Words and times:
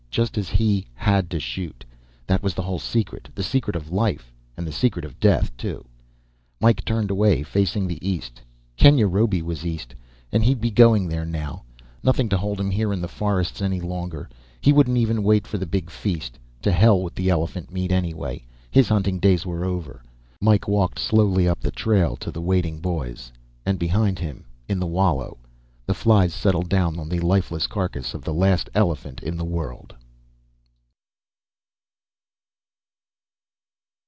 Just 0.11 0.37
as 0.37 0.49
he 0.49 0.85
had 0.93 1.29
to 1.29 1.39
shoot. 1.39 1.85
That 2.27 2.43
was 2.43 2.53
the 2.53 2.61
whole 2.63 2.79
secret. 2.79 3.29
The 3.33 3.41
secret 3.43 3.77
of 3.77 3.93
life. 3.93 4.33
And 4.57 4.67
the 4.67 4.71
secret 4.73 5.05
of 5.05 5.21
death, 5.21 5.55
too. 5.55 5.85
Mike 6.59 6.83
turned 6.83 7.09
away, 7.09 7.43
facing 7.43 7.87
the 7.87 7.97
east. 8.05 8.41
Kenyarobi 8.75 9.41
was 9.41 9.65
east, 9.65 9.95
and 10.33 10.43
he'd 10.43 10.59
be 10.59 10.69
going 10.69 11.07
there 11.07 11.23
now. 11.23 11.63
Nothing 12.03 12.27
to 12.27 12.37
hold 12.37 12.59
him 12.59 12.69
here 12.69 12.91
in 12.91 12.99
the 12.99 13.07
forests 13.07 13.61
any 13.61 13.79
longer. 13.79 14.29
He 14.59 14.73
wouldn't 14.73 14.97
even 14.97 15.23
wait 15.23 15.47
for 15.47 15.57
the 15.57 15.65
big 15.65 15.89
feast. 15.89 16.37
To 16.63 16.73
hell 16.73 17.01
with 17.01 17.17
elephant 17.17 17.71
meat, 17.71 17.93
anyway. 17.93 18.43
His 18.69 18.89
hunting 18.89 19.17
days 19.17 19.45
were 19.45 19.63
over. 19.63 20.03
Mike 20.41 20.67
walked 20.67 20.99
slowly 20.99 21.47
up 21.47 21.61
the 21.61 21.71
trail 21.71 22.17
to 22.17 22.31
the 22.31 22.41
waiting 22.41 22.81
boys. 22.81 23.31
And 23.65 23.79
behind 23.79 24.19
him, 24.19 24.43
in 24.67 24.77
the 24.77 24.85
wallow, 24.85 25.37
the 25.85 25.93
flies 25.93 26.33
settled 26.33 26.67
down 26.67 26.99
on 26.99 27.07
the 27.07 27.21
lifeless 27.21 27.65
carcass 27.65 28.13
of 28.13 28.25
the 28.25 28.33
last 28.33 28.69
elephant 28.75 29.23
in 29.23 29.37
the 29.37 29.45
world. 29.45 29.95